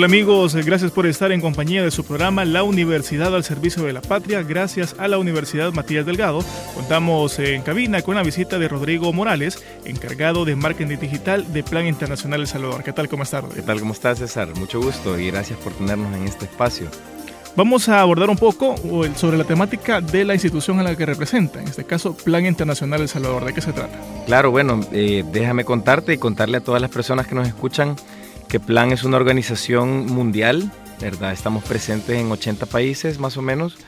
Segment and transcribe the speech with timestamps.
[0.00, 3.92] Hola amigos, gracias por estar en compañía de su programa La Universidad al Servicio de
[3.92, 4.42] la Patria.
[4.42, 6.42] Gracias a la Universidad Matías Delgado,
[6.74, 11.86] contamos en cabina con la visita de Rodrigo Morales, encargado de marketing digital de Plan
[11.86, 12.82] Internacional El Salvador.
[12.82, 13.10] ¿Qué tal?
[13.10, 13.78] ¿Cómo estás, ¿Qué tal?
[13.78, 14.48] ¿Cómo estás, César?
[14.56, 16.88] Mucho gusto y gracias por tenernos en este espacio.
[17.54, 18.76] Vamos a abordar un poco
[19.16, 23.02] sobre la temática de la institución a la que representa, en este caso Plan Internacional
[23.02, 23.44] El Salvador.
[23.44, 23.98] ¿De qué se trata?
[24.24, 27.96] Claro, bueno, eh, déjame contarte y contarle a todas las personas que nos escuchan
[28.50, 31.32] que Plan es una organización mundial, ¿verdad?
[31.32, 33.78] Estamos presentes en 80 países más o menos,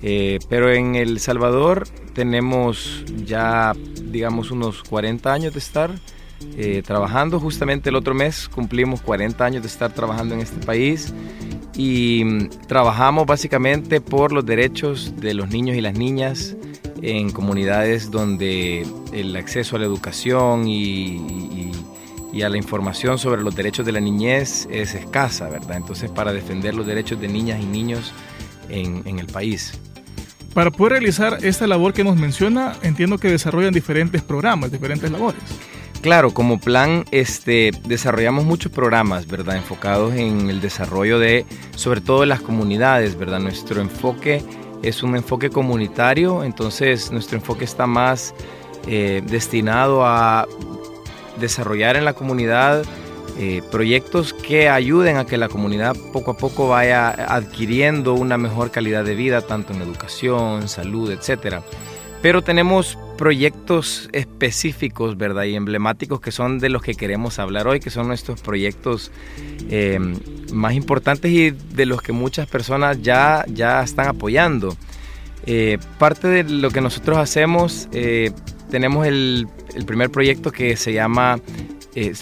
[0.00, 3.72] eh, pero en El Salvador tenemos ya,
[4.04, 5.90] digamos, unos 40 años de estar
[6.56, 7.40] eh, trabajando.
[7.40, 11.12] Justamente el otro mes cumplimos 40 años de estar trabajando en este país
[11.74, 16.54] y mm, trabajamos básicamente por los derechos de los niños y las niñas
[17.02, 21.72] en comunidades donde el acceso a la educación y y
[22.40, 25.76] a la información sobre los derechos de la niñez es escasa, ¿verdad?
[25.76, 28.14] Entonces, para defender los derechos de niñas y niños
[28.70, 29.78] en, el país.
[30.54, 35.42] Para poder realizar esta labor que nos menciona, entiendo que desarrollan diferentes programas, diferentes labores.
[36.00, 39.56] Claro, como plan este, desarrollamos muchos programas, ¿verdad?
[39.56, 41.44] Enfocados en el desarrollo de,
[41.76, 43.40] sobre todo, las comunidades, ¿verdad?
[43.40, 44.42] Nuestro enfoque
[44.82, 48.34] es un enfoque comunitario, entonces nuestro enfoque está más
[48.88, 50.48] eh, destinado a
[51.38, 52.84] desarrollar en la comunidad
[53.38, 58.70] eh, proyectos que ayuden a que la comunidad poco a poco vaya adquiriendo una mejor
[58.70, 61.62] calidad de vida, tanto en educación, salud, etc.
[62.20, 65.44] Pero tenemos proyectos específicos, ¿verdad?
[65.44, 69.10] Y emblemáticos que son de los que queremos hablar hoy, que son nuestros proyectos
[69.70, 69.98] eh,
[70.52, 74.76] más importantes y de los que muchas personas ya, ya están apoyando.
[75.46, 77.88] Eh, parte de lo que nosotros hacemos,
[78.72, 81.40] tenemos el el primer proyecto que se llama,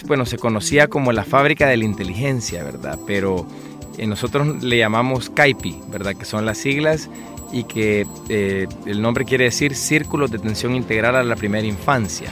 [0.05, 2.99] bueno, se conocía como la fábrica de la inteligencia, ¿verdad?
[3.05, 3.47] Pero
[3.97, 6.15] eh, nosotros le llamamos CAIPI, ¿verdad?
[6.15, 7.09] Que son las siglas
[7.51, 12.29] y que eh, el nombre quiere decir Círculos de Atención Integral a la Primera Infancia.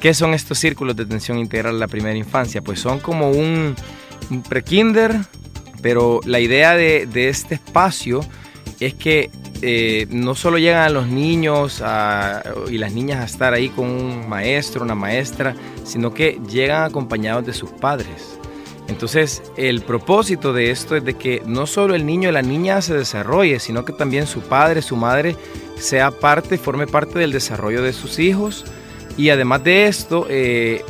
[0.00, 2.62] ¿Qué son estos círculos de atención integral a la primera infancia?
[2.62, 3.74] Pues son como un,
[4.48, 5.12] pre-kinder,
[5.82, 8.20] pero la idea de, de este espacio
[8.78, 9.28] es que
[9.62, 11.82] eh, no solo llegan los niños
[12.70, 15.54] y las niñas a estar ahí con un maestro, una maestra,
[15.84, 18.38] sino que llegan acompañados de sus padres.
[18.88, 22.80] Entonces, el propósito de esto es de que no solo el niño y la niña
[22.80, 25.36] se desarrolle, sino que también su padre, su madre,
[25.78, 28.64] sea parte, forme parte del desarrollo de sus hijos.
[29.18, 30.84] Y además de esto, eh,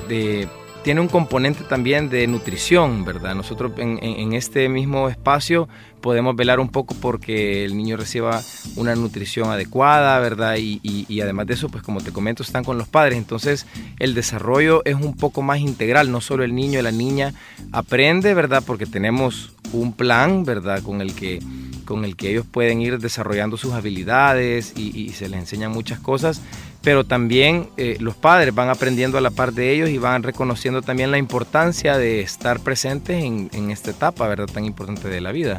[0.82, 3.34] tiene un componente también de nutrición, ¿verdad?
[3.34, 5.68] Nosotros en, este mismo espacio
[6.00, 8.40] podemos velar un poco porque el niño reciba
[8.76, 10.56] una nutrición adecuada, ¿verdad?
[10.58, 13.18] Y, además de eso, pues como te comento, están con los padres.
[13.18, 13.66] Entonces
[13.98, 17.34] el desarrollo es un poco más integral, no solo el niño y la niña
[17.72, 18.62] aprende, ¿verdad?
[18.66, 20.82] Porque tenemos un plan, ¿verdad?
[20.82, 21.40] Con el que
[21.88, 26.42] con el que ellos pueden ir desarrollando sus habilidades y, se les enseñan muchas cosas,
[26.88, 30.80] pero también eh, los padres van aprendiendo a la par de ellos y van reconociendo
[30.80, 34.46] también la importancia de estar presentes en, en esta etapa, ¿verdad?
[34.46, 35.58] Tan importante de la vida.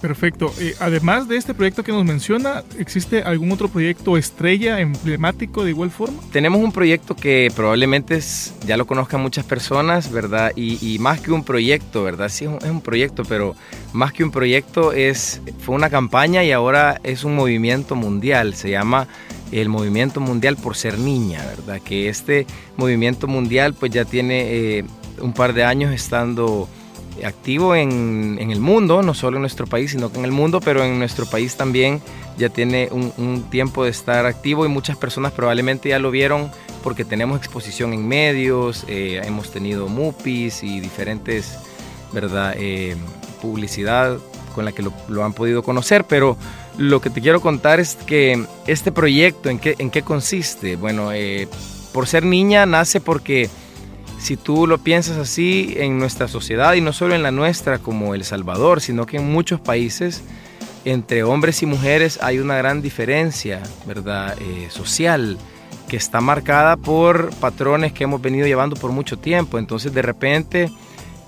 [0.00, 0.52] Perfecto.
[0.58, 5.70] Eh, además de este proyecto que nos menciona, ¿existe algún otro proyecto estrella emblemático de
[5.70, 6.20] igual forma?
[6.32, 8.18] Tenemos un proyecto que probablemente
[8.66, 10.52] ya lo conozcan muchas personas, ¿verdad?
[10.56, 12.30] Y, más que un proyecto, ¿verdad?
[12.30, 13.54] Sí, es un, proyecto, pero
[13.92, 18.54] más que un proyecto es, fue una campaña y ahora es un movimiento mundial.
[18.54, 19.06] Se llama
[19.52, 21.80] el Movimiento Mundial por Ser Niña, ¿verdad?
[21.80, 22.46] Que este
[22.76, 24.84] movimiento mundial pues ya tiene eh,
[25.20, 26.68] un par de años estando
[27.24, 30.82] activo en, el mundo, no solo en nuestro país, sino que en el mundo, pero
[30.82, 32.00] en nuestro país también
[32.38, 36.50] ya tiene un, tiempo de estar activo y muchas personas probablemente ya lo vieron
[36.82, 41.58] porque tenemos exposición en medios, eh, hemos tenido MUPIs y diferentes,
[42.12, 42.54] ¿verdad?
[42.56, 42.96] Eh,
[43.40, 44.18] publicidad
[44.54, 46.36] con la que lo, han podido conocer, pero
[46.78, 50.76] lo que te quiero contar es que este proyecto, ¿en qué, en qué consiste?
[50.76, 51.48] Bueno, eh,
[51.92, 53.50] por ser niña nace porque
[54.18, 58.14] si tú lo piensas así en nuestra sociedad y no solo en la nuestra como
[58.14, 60.22] El Salvador, sino que en muchos países
[60.84, 64.36] entre hombres y mujeres hay una gran diferencia, ¿verdad?
[64.40, 65.38] Eh, social
[65.88, 69.58] que está marcada por patrones que hemos venido llevando por mucho tiempo.
[69.58, 70.70] Entonces, de repente,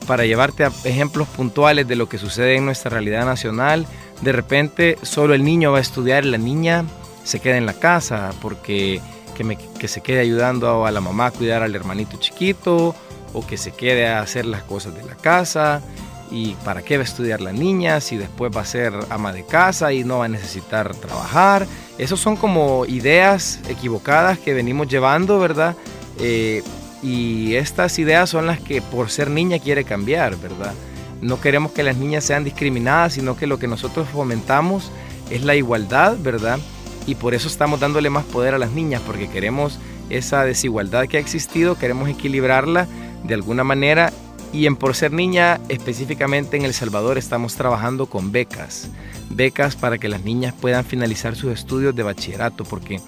[0.07, 3.87] para llevarte a ejemplos puntuales de lo que sucede en nuestra realidad nacional,
[4.21, 6.85] de repente solo el niño va a estudiar la niña
[7.25, 9.01] se queda en la casa porque
[9.35, 12.95] que, que se quede ayudando a la mamá a cuidar al hermanito chiquito
[13.33, 15.83] o que se quede a hacer las cosas de la casa
[16.31, 19.45] y para qué va a estudiar la niña si después va a ser ama de
[19.45, 21.67] casa y no va a necesitar trabajar.
[21.99, 25.77] Esas son como ideas equivocadas que venimos llevando, ¿verdad?
[26.19, 26.63] Eh,
[27.03, 30.73] y estas ideas son las que por ser niña quiere cambiar, ¿verdad?
[31.21, 34.91] No queremos que las niñas sean discriminadas, sino que lo que nosotros fomentamos
[35.31, 36.59] es la igualdad, ¿verdad?
[37.07, 39.79] Y por eso estamos dándole más poder a las niñas, porque queremos
[40.11, 42.87] esa desigualdad que ha existido, queremos equilibrarla
[43.25, 44.13] de alguna manera
[44.55, 48.89] y en Por Ser Niña, específicamente en El Salvador, estamos trabajando con becas.
[49.29, 53.01] Becas para que las niñas puedan finalizar sus estudios de bachillerato, porque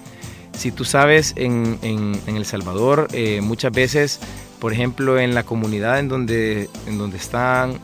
[0.57, 1.79] si tú sabes, en,
[2.27, 4.19] El Salvador eh, muchas veces,
[4.59, 7.79] por ejemplo, en la comunidad en donde, en donde están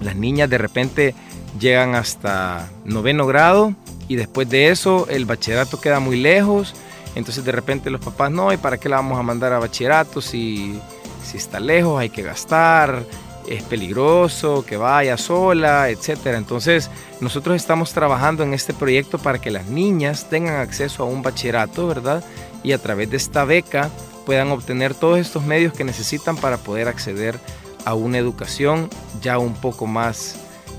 [0.00, 1.14] las niñas, de repente
[1.58, 3.74] llegan hasta noveno grado
[4.08, 6.74] y después de eso el bachillerato queda muy lejos.
[7.14, 10.20] Entonces de repente los papás, no, ¿y para qué la vamos a mandar a bachillerato
[10.20, 10.80] si
[11.24, 13.04] si está lejos hay que gastar,
[13.48, 16.26] es peligroso, que vaya sola, etc.
[16.36, 21.22] Entonces nosotros estamos trabajando en este proyecto para que las niñas tengan acceso a un
[21.22, 22.24] bachillerato, ¿verdad?
[22.62, 23.90] Y a través de esta beca
[24.26, 28.88] puedan obtener todos estos medios que necesitan para poder acceder a una educación
[29.20, 30.36] ya un poco más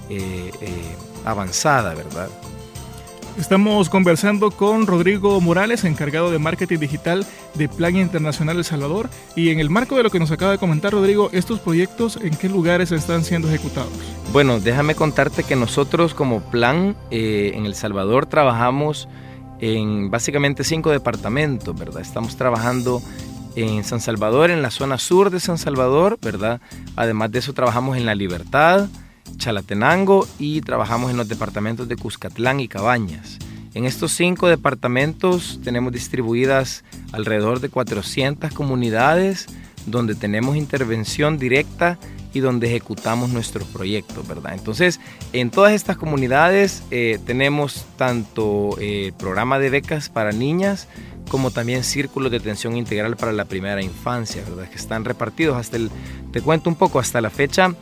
[0.09, 0.95] eh, eh,
[1.25, 2.29] avanzada, ¿verdad?
[3.37, 9.09] Estamos conversando con Rodrigo Morales, encargado de marketing digital de Plan Internacional El Salvador.
[9.35, 12.35] Y en el marco de lo que nos acaba de comentar Rodrigo, estos proyectos, ¿en
[12.35, 13.91] qué lugares están siendo ejecutados?
[14.33, 19.07] Bueno, déjame contarte que nosotros como Plan eh, en El Salvador trabajamos
[19.59, 22.01] en básicamente cinco departamentos, ¿verdad?
[22.01, 23.01] Estamos trabajando
[23.55, 26.61] en San Salvador, en la zona sur de San Salvador, ¿verdad?
[26.95, 28.87] Además de eso trabajamos en La Libertad,
[29.37, 33.37] Chalatenango y trabajamos en los departamentos de Cuscatlán y Cabañas.
[33.73, 36.83] En estos cinco departamentos tenemos distribuidas
[37.13, 39.47] alrededor de 400 comunidades
[39.85, 41.97] donde tenemos intervención directa
[42.33, 44.53] y donde ejecutamos nuestros proyectos, ¿verdad?
[44.53, 44.99] Entonces,
[45.33, 50.87] en todas estas comunidades eh, tenemos tanto eh, programa de becas para niñas
[51.31, 54.69] como también círculos de atención integral para la primera infancia, ¿verdad?
[54.69, 55.89] Que están repartidos hasta el,
[56.33, 57.73] te cuento un poco, hasta la fecha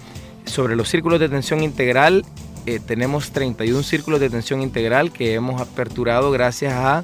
[0.46, 2.26] sobre los círculos de atención integral,
[2.68, 7.04] eh, tenemos 31 círculos de atención integral que hemos aperturado gracias a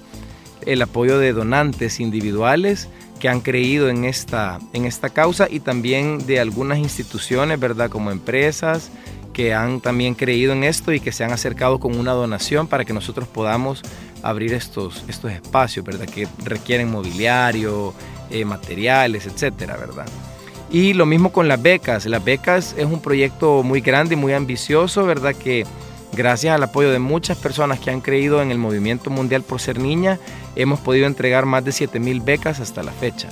[0.67, 2.89] el apoyo de donantes individuales
[3.19, 7.89] que han creído en esta, en esta causa y también de algunas instituciones, ¿verdad?
[7.89, 8.91] Como empresas
[9.33, 12.85] que han también creído en esto y que se han acercado con una donación para
[12.85, 13.81] que nosotros podamos
[14.25, 16.05] abrir estos, estos espacios, ¿verdad?
[16.05, 17.93] Que requieren mobiliario,
[18.29, 20.07] eh, materiales, etcétera, ¿verdad?
[20.71, 22.05] Y lo mismo con las becas.
[22.07, 25.35] Las becas es un proyecto muy grande y muy ambicioso, ¿verdad?
[25.35, 25.65] Que
[26.11, 29.79] gracias al apoyo de muchas personas que han creído en el movimiento mundial por ser
[29.79, 30.19] niña,
[30.55, 33.29] hemos podido entregar más de 7.000 becas hasta la fecha.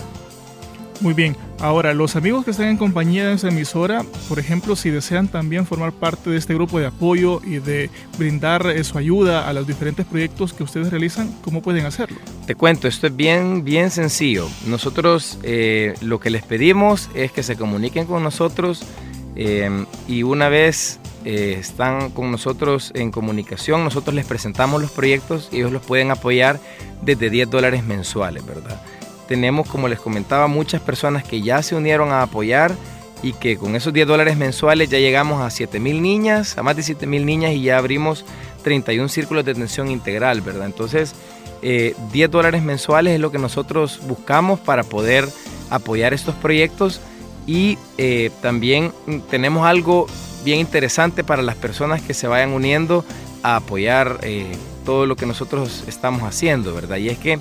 [1.03, 4.89] Muy bien, ahora los amigos que están en compañía de esa emisora, por ejemplo, si
[4.89, 9.49] desean también formar parte de este grupo de apoyo y de brindar eh, su ayuda
[9.49, 12.19] a los diferentes proyectos que ustedes realizan, ¿cómo pueden hacerlo?
[12.47, 14.47] Te cuento, esto es bien, bien sencillo.
[14.65, 18.85] Nosotros eh, lo que les pedimos es que se comuniquen con nosotros
[19.35, 25.57] eh, y una vez están con nosotros en comunicación, nosotros les presentamos los proyectos y
[25.57, 26.61] ellos los pueden apoyar
[27.01, 28.81] desde 10 dólares mensuales, ¿verdad?
[29.33, 32.75] Tenemos, como les comentaba, muchas personas que ya se unieron a apoyar
[33.23, 36.75] y que con esos 10 dólares mensuales ya llegamos a 7 mil niñas, a más
[36.75, 38.25] de 7 mil niñas y ya abrimos
[38.61, 40.67] 31 círculos de atención integral, ¿verdad?
[40.67, 41.15] Entonces,
[41.63, 45.27] 10 eh, dólares mensuales es lo que nosotros buscamos para poder
[45.71, 47.01] apoyar estos proyectos
[47.47, 48.91] y eh, también
[49.31, 50.05] tenemos algo
[50.45, 53.03] bien interesante para las personas que se vayan uniendo
[53.41, 54.51] a apoyar eh,
[54.85, 56.97] todo lo que nosotros estamos haciendo, ¿verdad?
[56.97, 57.39] Y es que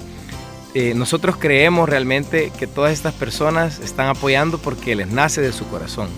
[0.75, 5.67] eh, nosotros creemos realmente que todas estas personas están apoyando porque les nace de su
[5.69, 6.09] corazón.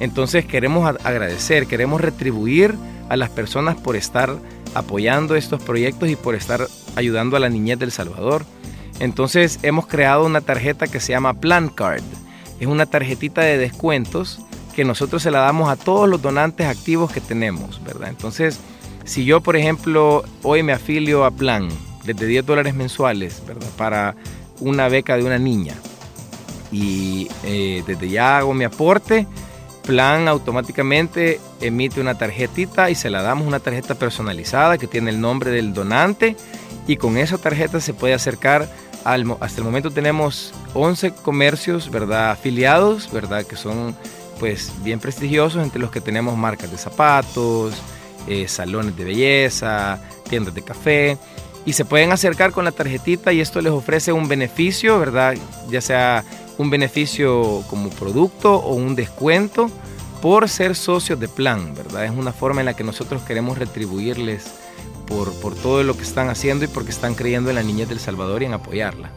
[0.00, 2.74] Entonces queremos agradecer, queremos retribuir
[3.08, 4.36] a las personas por estar
[4.74, 8.44] apoyando estos proyectos y por estar ayudando a la niñez del Salvador.
[9.00, 12.02] Entonces hemos creado una tarjeta que se llama Plan Card.
[12.60, 14.40] Es una tarjetita de descuentos
[14.74, 18.08] que nosotros se la damos a todos los donantes activos que tenemos, ¿verdad?
[18.08, 18.58] Entonces,
[19.04, 21.68] si yo, por ejemplo, hoy me afilio a Plan,
[22.04, 23.68] desde 10 dólares mensuales, ¿verdad?
[23.76, 24.14] Para
[24.60, 25.74] una beca de una niña.
[26.70, 29.26] Y eh, desde ya hago mi aporte.
[29.86, 35.20] Plan automáticamente emite una tarjetita y se la damos una tarjeta personalizada que tiene el
[35.20, 36.36] nombre del donante
[36.86, 38.66] y con esa tarjeta se puede acercar
[39.04, 42.30] al, hasta el momento tenemos 11 comercios, ¿verdad?
[42.30, 43.44] afiliados, ¿verdad?
[43.44, 43.94] que son
[44.40, 47.74] pues bien prestigiosos entre los que tenemos marcas de zapatos,
[48.26, 51.18] eh, salones de belleza, tiendas de café
[51.66, 55.34] y se pueden acercar con la tarjetita y esto les ofrece un beneficio, ¿verdad?
[55.70, 56.24] Ya sea
[56.58, 59.70] un beneficio como producto o un descuento
[60.20, 62.04] por ser socios de plan, ¿verdad?
[62.04, 64.54] Es una forma en la que nosotros queremos retribuirles
[65.06, 68.00] por, por todo lo que están haciendo y porque están creyendo en la niñez del
[68.00, 69.10] Salvador y en apoyarla.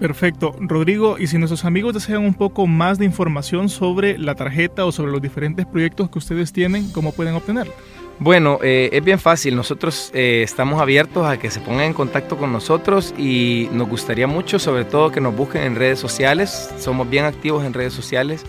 [0.00, 0.56] Perfecto.
[0.58, 4.92] Rodrigo, y si nuestros amigos desean un poco más de información sobre la tarjeta o
[4.92, 7.72] sobre los diferentes proyectos que ustedes tienen, ¿cómo pueden obtenerla?
[8.18, 9.56] Bueno, eh, es bien fácil.
[9.56, 14.26] Nosotros eh, estamos abiertos a que se pongan en contacto con nosotros y nos gustaría
[14.26, 16.70] mucho, sobre todo, que nos busquen en redes sociales.
[16.78, 18.44] Somos bien activos en redes sociales.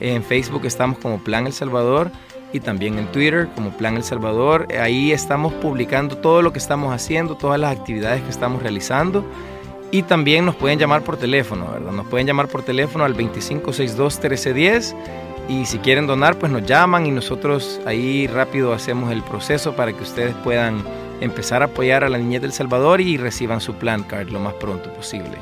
[0.00, 2.10] En Facebook estamos como Plan El Salvador
[2.52, 4.66] y también en Twitter como Plan El Salvador.
[4.80, 9.24] Ahí estamos publicando todo lo que estamos haciendo, todas las actividades que estamos realizando.
[9.90, 11.92] Y también nos pueden llamar por teléfono, ¿verdad?
[11.92, 14.94] Nos pueden llamar por teléfono al 2562-1310
[15.48, 19.92] y si quieren donar, pues nos llaman y nosotros ahí rápido hacemos el proceso para
[19.92, 20.82] que ustedes puedan
[21.20, 24.54] empezar a apoyar a la Niñez del Salvador y reciban su plan card lo más
[24.54, 25.36] pronto posible.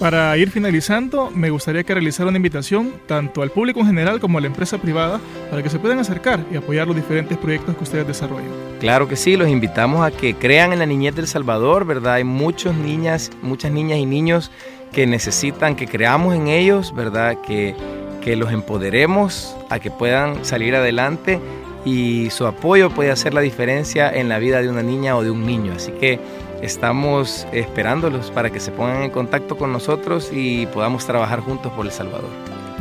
[0.00, 4.38] Para ir finalizando, me gustaría que realizara una invitación tanto al público en general como
[4.38, 7.84] a la empresa privada para que se puedan acercar y apoyar los diferentes proyectos que
[7.84, 8.48] ustedes desarrollan.
[8.80, 12.14] Claro que sí, los invitamos a que crean en la niñez del Salvador, ¿verdad?
[12.14, 14.50] Hay muchas niñas, muchas niñas y niños
[14.90, 17.36] que necesitan que creamos en ellos, ¿verdad?
[17.42, 17.76] Que
[18.20, 21.40] que los empoderemos a que puedan salir adelante
[21.84, 25.30] y su apoyo puede hacer la diferencia en la vida de una niña o de
[25.30, 25.72] un niño.
[25.74, 26.20] Así que
[26.62, 31.86] estamos esperándolos para que se pongan en contacto con nosotros y podamos trabajar juntos por
[31.86, 32.30] El Salvador.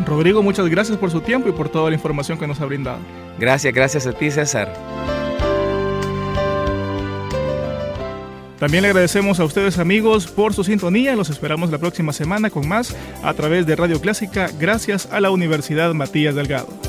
[0.05, 2.99] Rodrigo, muchas gracias por su tiempo y por toda la información que nos ha brindado.
[3.37, 5.18] Gracias, gracias a ti César.
[8.59, 11.15] También le agradecemos a ustedes amigos por su sintonía.
[11.15, 15.31] Los esperamos la próxima semana con más a través de Radio Clásica gracias a la
[15.31, 16.88] Universidad Matías Delgado.